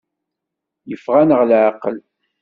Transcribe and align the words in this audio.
Yeffeɣ-aneɣ 0.89 1.41
leɛqel. 1.49 1.97